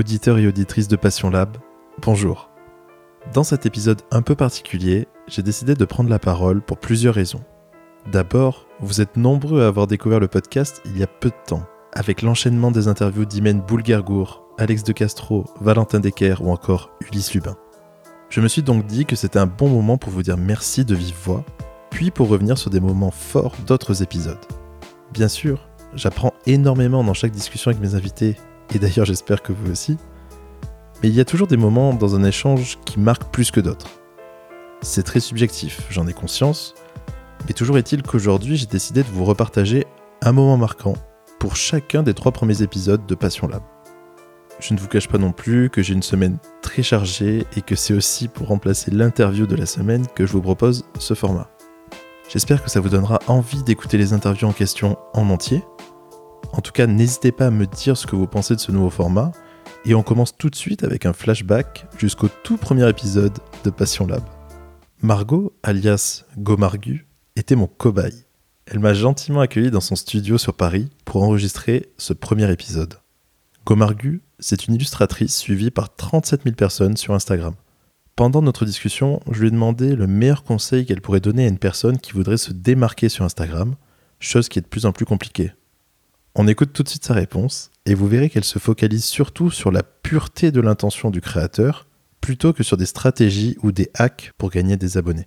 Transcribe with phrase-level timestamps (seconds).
[0.00, 1.58] auditeurs et auditrices de Passion Lab,
[2.00, 2.48] bonjour.
[3.34, 7.42] Dans cet épisode un peu particulier, j'ai décidé de prendre la parole pour plusieurs raisons.
[8.10, 11.66] D'abord, vous êtes nombreux à avoir découvert le podcast il y a peu de temps,
[11.92, 17.58] avec l'enchaînement des interviews d'Imen Boulgargour, Alex de Castro, Valentin Decker ou encore Ulysse Lubin.
[18.30, 20.94] Je me suis donc dit que c'était un bon moment pour vous dire merci de
[20.94, 21.44] vive voix,
[21.90, 24.46] puis pour revenir sur des moments forts d'autres épisodes.
[25.12, 28.36] Bien sûr, j'apprends énormément dans chaque discussion avec mes invités,
[28.74, 29.96] et d'ailleurs j'espère que vous aussi,
[31.02, 33.88] mais il y a toujours des moments dans un échange qui marquent plus que d'autres.
[34.82, 36.74] C'est très subjectif, j'en ai conscience,
[37.46, 39.86] mais toujours est-il qu'aujourd'hui j'ai décidé de vous repartager
[40.22, 40.94] un moment marquant
[41.38, 43.62] pour chacun des trois premiers épisodes de Passion Lab.
[44.60, 47.74] Je ne vous cache pas non plus que j'ai une semaine très chargée et que
[47.74, 51.48] c'est aussi pour remplacer l'interview de la semaine que je vous propose ce format.
[52.28, 55.64] J'espère que ça vous donnera envie d'écouter les interviews en question en entier.
[56.52, 58.90] En tout cas, n'hésitez pas à me dire ce que vous pensez de ce nouveau
[58.90, 59.32] format.
[59.84, 64.06] Et on commence tout de suite avec un flashback jusqu'au tout premier épisode de Passion
[64.06, 64.22] Lab.
[65.00, 68.26] Margot, alias Gomargu, était mon cobaye.
[68.66, 72.94] Elle m'a gentiment accueilli dans son studio sur Paris pour enregistrer ce premier épisode.
[73.64, 77.54] Gomargu, c'est une illustratrice suivie par 37 000 personnes sur Instagram.
[78.16, 81.58] Pendant notre discussion, je lui ai demandé le meilleur conseil qu'elle pourrait donner à une
[81.58, 83.76] personne qui voudrait se démarquer sur Instagram,
[84.18, 85.52] chose qui est de plus en plus compliquée.
[86.36, 89.72] On écoute tout de suite sa réponse, et vous verrez qu'elle se focalise surtout sur
[89.72, 91.88] la pureté de l'intention du créateur,
[92.20, 95.26] plutôt que sur des stratégies ou des hacks pour gagner des abonnés.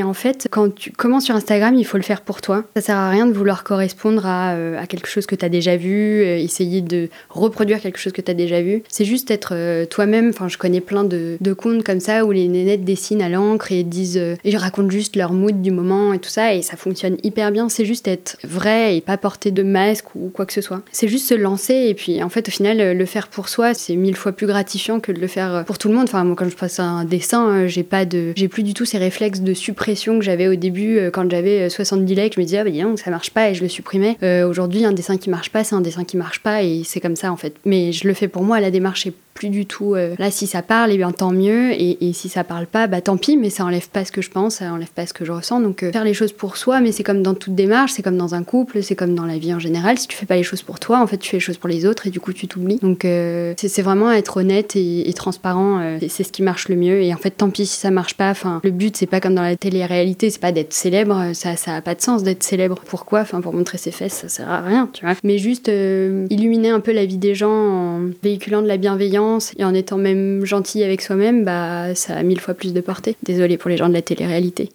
[0.00, 2.64] Et en fait, quand tu commences sur Instagram, il faut le faire pour toi?
[2.74, 5.76] Ça sert à rien de vouloir correspondre à, euh, quelque chose que tu as déjà
[5.76, 8.82] vu, euh, essayer de reproduire quelque chose que tu as déjà vu.
[8.88, 10.30] C'est juste être euh, toi-même.
[10.30, 13.82] Enfin, je connais plein de, comptes comme ça où les nénettes dessinent à l'encre et
[13.82, 17.52] disent et racontent juste leur mood du moment et tout ça et ça fonctionne hyper
[17.52, 17.68] bien.
[17.68, 20.80] C'est juste être vrai et pas porter de masque ou quoi que ce soit.
[20.92, 23.96] C'est juste se lancer et puis en fait au final le faire pour soi c'est
[23.96, 26.04] mille fois plus gratifiant que de le faire pour tout le monde.
[26.04, 28.96] Enfin moi quand je passe un dessin, j'ai pas de, j'ai plus du tout ces
[28.96, 29.52] réflexes de
[29.94, 32.34] que j'avais au début euh, quand j'avais 70 euh, likes.
[32.34, 34.16] Je me disais, ah bah dis ça marche pas et je le supprimais.
[34.22, 37.00] Euh, aujourd'hui, un dessin qui marche pas, c'est un dessin qui marche pas et c'est
[37.00, 37.54] comme ça en fait.
[37.64, 39.94] Mais je le fais pour moi, la démarche est plus du tout.
[39.94, 41.72] Euh, là, si ça parle, et eh bien tant mieux.
[41.72, 44.30] Et, si ça parle pas, bah tant pis, mais ça enlève pas ce que je
[44.30, 45.60] pense, ça enlève pas ce que je ressens.
[45.60, 48.16] Donc euh, faire les choses pour soi, mais c'est comme dans toute démarche, c'est comme
[48.16, 49.96] dans un couple, c'est comme dans la vie en général.
[49.96, 51.68] Si tu fais pas les choses pour toi, en fait, tu fais les choses pour
[51.68, 52.78] les autres et du coup, tu t'oublies.
[52.82, 55.98] Donc euh, c'est vraiment être honnête et, transparent.
[56.08, 57.02] c'est ce qui marche le mieux.
[57.02, 58.30] Et en fait, tant pis si ça marche pas.
[58.30, 61.32] Enfin, le but, c'est pas comme dans la télé-réalité, c'est pas d'être célèbre.
[61.34, 62.80] Ça, ça a pas de sens d'être célèbre.
[62.86, 63.20] Pourquoi?
[63.20, 65.14] Enfin, pour montrer ses fesses, ça sert à rien, tu vois.
[65.24, 69.19] Mais juste illuminer un peu la vie des gens en véhiculant de la bienveillance
[69.56, 73.16] et en étant même gentil avec soi-même, bah, ça a mille fois plus de portée.
[73.22, 74.70] Désolé pour les gens de la télé-réalité.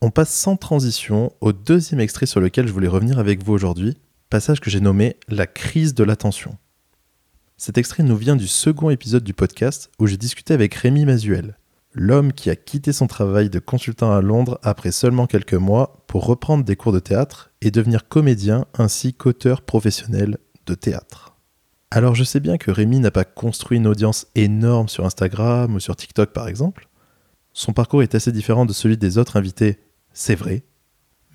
[0.00, 3.96] On passe sans transition au deuxième extrait sur lequel je voulais revenir avec vous aujourd'hui,
[4.28, 6.56] passage que j'ai nommé La crise de l'attention.
[7.56, 11.56] Cet extrait nous vient du second épisode du podcast où j'ai discuté avec Rémi Mazuel,
[11.92, 16.26] l'homme qui a quitté son travail de consultant à Londres après seulement quelques mois pour
[16.26, 21.33] reprendre des cours de théâtre et devenir comédien ainsi qu'auteur professionnel de théâtre.
[21.90, 25.80] Alors je sais bien que Rémi n'a pas construit une audience énorme sur Instagram ou
[25.80, 26.88] sur TikTok par exemple.
[27.52, 29.78] Son parcours est assez différent de celui des autres invités,
[30.12, 30.64] c'est vrai.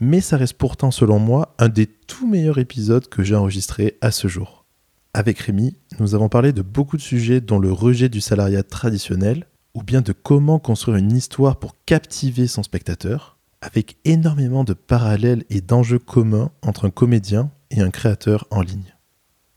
[0.01, 4.11] Mais ça reste pourtant selon moi un des tout meilleurs épisodes que j'ai enregistré à
[4.11, 4.65] ce jour.
[5.13, 9.47] Avec Rémi, nous avons parlé de beaucoup de sujets dont le rejet du salariat traditionnel,
[9.73, 15.43] ou bien de comment construire une histoire pour captiver son spectateur, avec énormément de parallèles
[15.49, 18.93] et d'enjeux communs entre un comédien et un créateur en ligne.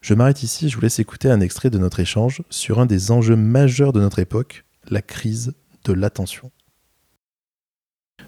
[0.02, 3.12] Je m'arrête ici, je vous laisse écouter un extrait de notre échange sur un des
[3.12, 5.54] enjeux majeurs de notre époque, la crise
[5.84, 6.50] de l'attention.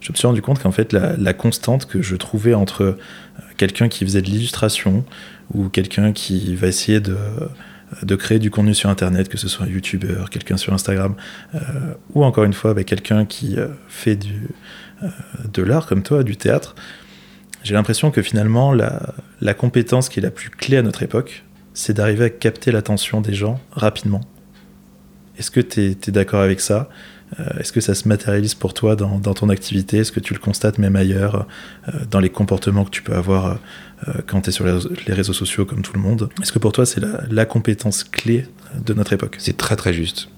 [0.00, 2.98] Je me suis rendu compte qu'en fait, la, constante que je trouvais entre euh,
[3.56, 5.04] quelqu'un qui faisait de l'illustration
[5.52, 7.16] ou quelqu'un qui va essayer de,
[8.02, 11.16] de, créer du contenu sur Internet, que ce soit un YouTuber, quelqu'un sur Instagram,
[11.56, 11.58] euh,
[12.14, 14.48] ou encore une fois, avec quelqu'un qui euh, fait du,
[15.52, 16.76] de l'art comme toi, du théâtre,
[17.64, 21.44] j'ai l'impression que finalement, la, la compétence qui est la plus clé à notre époque,
[21.74, 24.22] c'est d'arriver à capter l'attention des gens rapidement.
[25.38, 26.88] Est-ce que tu es, d'accord avec ça?
[27.40, 29.98] Euh, Est-ce que ça se matérialise pour toi dans, ton activité?
[29.98, 31.46] Est-ce que tu le constates même ailleurs,
[31.88, 33.58] euh, dans les comportements que tu peux avoir
[34.06, 36.30] euh, quand tu es sur les réseaux, sociaux comme tout le monde?
[36.40, 38.46] Est-ce que pour toi c'est la, compétence clé
[38.86, 39.36] de notre époque?
[39.38, 40.28] C'est très très juste.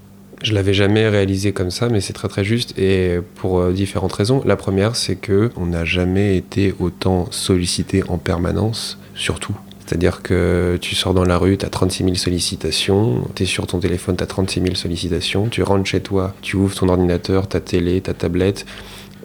[0.43, 4.43] Je l'avais jamais réalisé comme ça, mais c'est très très juste et pour différentes raisons.
[4.45, 9.57] La première, c'est que on n'a jamais été autant sollicité en permanence, surtout
[9.87, 13.69] c'est-à-dire que tu sors dans la rue, tu as 36 000 sollicitations, tu es sur
[13.69, 17.47] ton téléphone, tu as 36 000 sollicitations, tu rentres chez toi, tu ouvres ton ordinateur,
[17.47, 18.67] ta télé, ta tablette,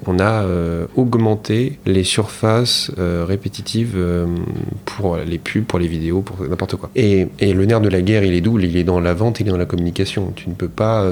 [0.07, 4.25] on a euh, augmenté les surfaces euh, répétitives euh,
[4.85, 6.89] pour les pubs, pour les vidéos, pour n'importe quoi.
[6.95, 9.47] Et, le nerf de la guerre, il est double, il est dans la vente, il
[9.47, 10.31] est dans la communication.
[10.35, 11.07] Tu ne peux pas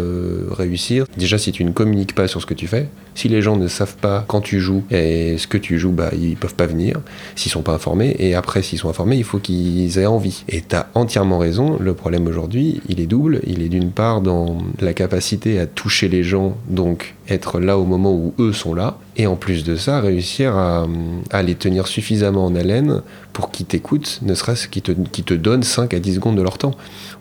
[0.52, 1.06] réussir.
[1.18, 3.68] Déjà, si tu ne communiques pas sur ce que tu fais, si les gens ne
[3.68, 7.02] savent pas quand tu joues et ce que tu joues, bah, ils peuvent pas venir
[7.36, 8.16] s'ils sont pas informés.
[8.20, 10.44] Et après, s'ils sont informés, il faut qu'ils aient envie.
[10.48, 11.78] Et tu as entièrement raison.
[11.80, 13.42] Le problème aujourd'hui, il est double.
[13.46, 17.86] Il est d'une part dans la capacité à toucher les gens, donc être là au
[17.86, 18.79] moment où eux sont là,
[19.20, 20.88] et en plus de ça, réussir à,
[21.44, 23.02] les tenir suffisamment en haleine
[23.34, 26.72] pour qu'ils t'écoutent, ne serait-ce qu'ils te, donnent 5 à 10 secondes de leur temps.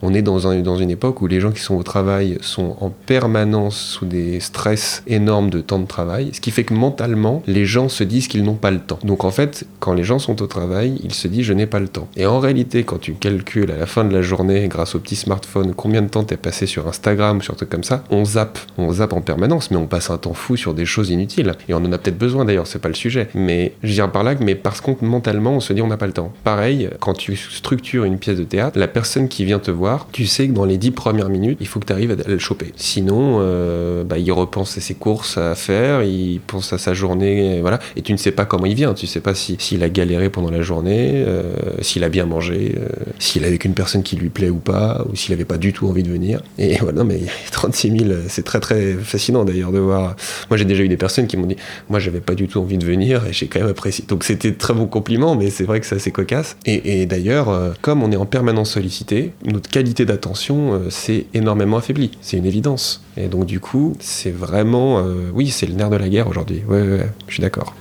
[0.00, 3.76] On est dans une époque où les gens qui sont au travail sont en permanence
[3.76, 7.88] sous des stress énormes de temps de travail, ce qui fait que mentalement, les gens
[7.88, 9.00] se disent qu'ils n'ont pas le temps.
[9.02, 11.81] Donc en fait, quand les gens sont au travail, ils se disent je n'ai pas
[11.81, 12.08] le temps.
[12.16, 15.16] Et en réalité, quand tu calcules à la fin de la journée, grâce au petit
[15.16, 18.58] smartphone, combien de temps t'es passé sur Instagram, sur trucs comme ça, on zappe.
[18.78, 21.47] On zappe en permanence, mais on passe un temps fou sur des choses inutiles.
[21.68, 23.28] Et on en a peut-être besoin d'ailleurs, c'est pas le sujet.
[23.34, 26.06] Mais je viens par là, mais parce qu'on mentalement, on se dit on n'a pas
[26.06, 26.32] le temps.
[26.44, 30.26] Pareil, quand tu structures une pièce de théâtre, la personne qui vient te voir, tu
[30.26, 32.72] sais que dans les dix premières minutes, il faut que tu arrives à le choper.
[32.76, 37.56] Sinon, euh, bah, il repense à ses courses à faire, il pense à sa journée,
[37.56, 37.78] et voilà.
[37.96, 40.30] Et tu ne sais pas comment il vient, tu sais pas s'il si, a galéré
[40.30, 44.16] pendant la journée, euh, s'il a bien mangé, euh, s'il est avec une personne qui
[44.16, 46.42] lui plaît ou pas, ou s'il avait pas du tout envie de venir.
[46.58, 47.20] Et voilà, mais
[47.52, 50.16] 36 000, c'est très très fascinant d'ailleurs de voir.
[50.50, 51.56] Moi, j'ai déjà eu des personnes qui m'ont dit,
[51.88, 54.05] moi, j'avais pas du tout envie de venir et j'ai quand même apprécié.
[54.06, 56.56] Donc, c'était très bon compliment, mais c'est vrai que c'est assez cocasse.
[56.67, 61.76] Et, d'ailleurs, euh, comme on est en permanence sollicité, notre qualité d'attention euh, s'est énormément
[61.76, 62.11] affaiblie.
[62.20, 63.05] C'est une évidence.
[63.17, 66.62] Et donc, du coup, c'est vraiment, euh, oui, c'est le nerf de la guerre aujourd'hui.
[66.69, 67.75] Ouais, ouais, ouais, je suis d'accord.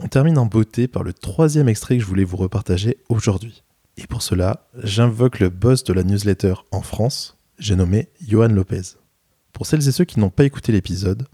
[0.00, 3.64] On termine en beauté par le troisième extrait que je voulais vous repartager aujourd'hui.
[3.96, 8.94] Et pour cela, j'invoque le boss de la newsletter en France, j'ai nommé Johan Lopez.
[9.52, 11.26] Pour celles et ceux qui n'ont pas écouté l'épisode,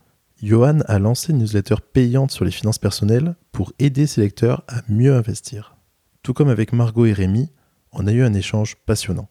[0.43, 4.83] Johan a lancé une newsletter payante sur les finances personnelles pour aider ses lecteurs à
[4.89, 5.77] mieux investir.
[6.23, 7.51] Tout comme avec Margot et Rémi,
[7.93, 9.29] on a eu un échange passionnant.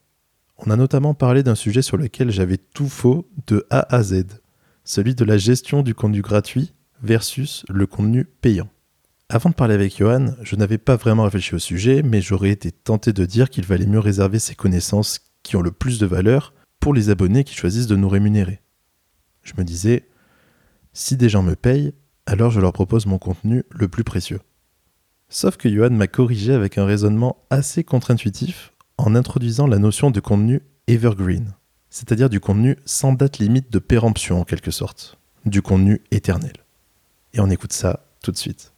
[0.57, 4.25] On a notamment parlé d'un sujet sur lequel j'avais tout faux de A à Z,
[4.85, 8.69] celui de la gestion du contenu gratuit versus le contenu payant.
[9.29, 12.71] Avant de parler avec Johan, je n'avais pas vraiment réfléchi au sujet, mais j'aurais été
[12.71, 16.53] tenté de dire qu'il valait mieux réserver ses connaissances qui ont le plus de valeur
[16.79, 18.61] pour les abonnés qui choisissent de nous rémunérer.
[19.41, 20.07] Je me disais,
[20.93, 21.93] si des gens me payent,
[22.25, 24.39] alors je leur propose mon contenu le plus précieux.
[25.29, 30.19] Sauf que Johan m'a corrigé avec un raisonnement assez contre-intuitif en introduisant la notion de
[30.19, 31.55] contenu evergreen,
[31.89, 36.53] c'est-à-dire du contenu sans date limite de péremption en quelque sorte, du contenu éternel.
[37.33, 38.73] Et on écoute ça tout de suite.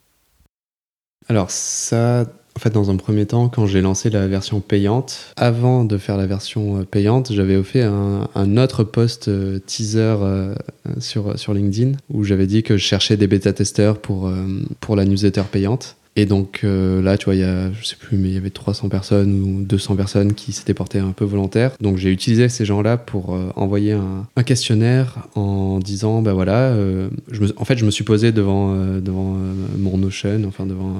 [1.28, 2.24] Alors ça,
[2.56, 6.16] en fait, dans un premier temps, quand j'ai lancé la version payante, avant de faire
[6.16, 10.54] la version euh, payante, j'avais fait un, autre post euh, teaser euh,
[10.98, 14.32] sur, sur LinkedIn où j'avais dit que je cherchais des bêta-testeurs pour,
[14.80, 15.96] pour la newsletter payante.
[16.18, 18.38] Et donc euh, là, tu vois, il y a, je sais plus, mais il y
[18.38, 21.72] avait 300 personnes ou 200 personnes qui s'étaient portées un peu volontaires.
[21.80, 27.08] Donc j'ai utilisé ces gens-là pour euh, envoyer un, questionnaire en disant, ben voilà, euh,
[27.56, 29.36] en fait, je me suis posé devant, devant
[29.76, 30.94] mon Notion, enfin devant,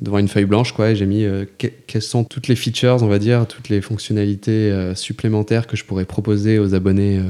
[0.00, 1.26] devant une feuille blanche, quoi, et j'ai mis
[1.58, 6.04] quelles sont toutes les features, on va dire, toutes les fonctionnalités supplémentaires que je pourrais
[6.04, 7.20] proposer aux abonnés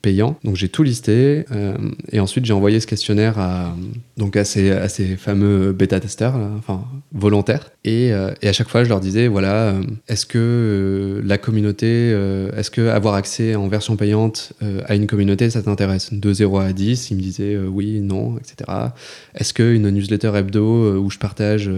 [0.00, 0.38] payants.
[0.44, 1.44] Donc j'ai tout listé,
[2.10, 3.76] et ensuite j'ai envoyé ce questionnaire à,
[4.16, 7.70] donc à ces, fameux bêta-testeurs enfin volontaires.
[7.84, 11.38] Et, euh, et, à chaque fois, je leur disais, voilà, euh, est-ce que euh, la
[11.38, 12.10] communauté,
[12.56, 14.52] est-ce que avoir accès en version payante
[14.86, 16.12] à une communauté, ça t'intéresse?
[16.12, 18.70] De 0 à 10, ils me disaient oui, non, etc.
[19.34, 21.70] Est-ce qu'une newsletter hebdo où je partage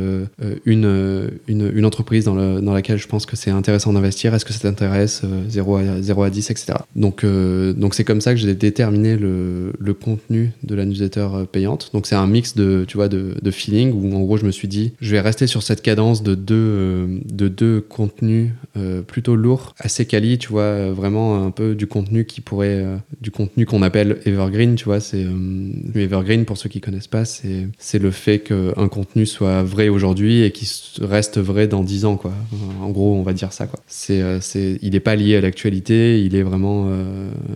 [0.64, 5.22] une, une, entreprise dans, laquelle je pense que c'est intéressant d'investir, est-ce que ça t'intéresse
[5.48, 6.78] 0 à, 0 à 10, etc.
[6.94, 11.90] Donc donc c'est comme ça que j'ai déterminé le, le, contenu de la newsletter payante.
[11.92, 14.68] Donc c'est un mix de, tu vois, de, feeling où en gros je me suis
[14.68, 19.36] dit, je vais rester sur cette cadence de deux, euh, de deux contenus euh, plutôt
[19.36, 22.84] lourds, assez quali, tu vois, euh, vraiment un peu du contenu qui pourrait,
[23.20, 25.26] du contenu qu'on appelle evergreen, tu vois, c'est
[25.94, 30.52] evergreen pour ceux qui connaissent pas, c'est le fait qu'un contenu soit vrai aujourd'hui et
[30.52, 30.70] qui
[31.00, 32.32] reste vrai dans dix ans, quoi.
[32.82, 33.80] En gros, on va dire ça, quoi.
[33.86, 34.18] C'est
[34.82, 36.90] il n'est pas lié à l'actualité, il est vraiment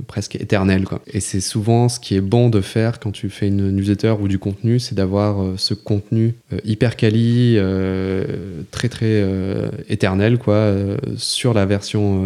[0.07, 1.03] presque éternel, quoi.
[1.07, 4.29] Et c'est souvent ce qui est bon de faire quand tu fais une newsletter ou
[4.29, 8.25] du contenu, c'est d'avoir ce contenu hyper quali, euh,
[8.71, 12.23] très très euh, éternel quoi, euh, sur la version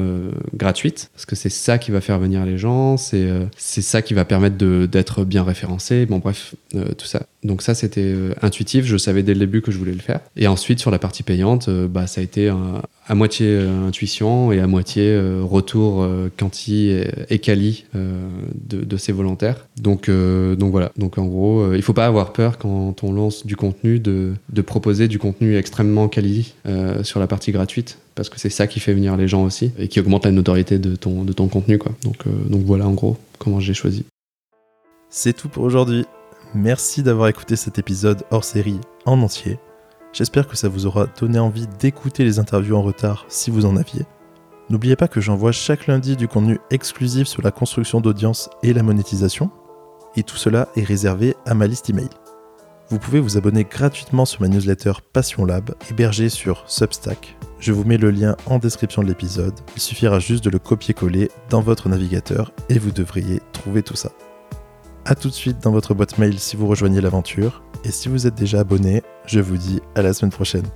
[0.55, 3.27] gratuite, parce que c'est ça qui va faire venir les gens, c'est
[3.57, 6.07] c'est ça qui va permettre d'être bien référencé.
[6.07, 7.23] Bon bref, tout ça.
[7.47, 10.21] Donc ça, c'était euh, intuitif, je savais dès le début que je voulais le faire.
[10.37, 12.53] Et ensuite, sur la partie payante, euh, bah, ça a été
[13.07, 16.91] à moitié euh, intuition et à moitié retour quanti
[17.31, 19.67] et, quali de, ces volontaires.
[19.81, 23.57] Donc, donc voilà, donc en gros, il faut pas avoir peur quand on lance du
[23.57, 26.55] contenu de, de proposer du contenu extrêmement quali
[27.03, 29.89] sur la partie gratuite parce que c'est ça qui fait venir les gens aussi et
[29.89, 31.79] qui augmente la notoriété de ton, de ton contenu.
[31.79, 31.93] Quoi.
[32.03, 34.05] Donc, donc voilà en gros comment j'ai choisi.
[35.11, 36.05] C'est tout pour aujourd'hui.
[36.55, 39.59] Merci d'avoir écouté cet épisode hors série en entier.
[40.13, 43.77] J'espère que ça vous aura donné envie d'écouter les interviews en retard si vous en
[43.77, 44.07] aviez.
[44.71, 48.83] N'oubliez pas que j'envoie chaque lundi du contenu exclusif sur la construction d'audience et la
[48.83, 49.51] monétisation,
[50.17, 52.09] et tout cela est réservé à ma liste email.
[52.89, 57.37] Vous pouvez vous abonner gratuitement sur ma newsletter Passion Lab, hébergée sur Substack.
[57.59, 61.31] Je vous mets le lien en description de l'épisode, il suffira juste de le copier-coller
[61.51, 64.11] dans votre navigateur et vous devriez trouver tout ça.
[65.09, 67.63] A tout de suite dans votre boîte mail si vous rejoignez l'aventure.
[67.85, 70.67] Et si vous êtes déjà abonné, je vous dis à la semaine prochaine.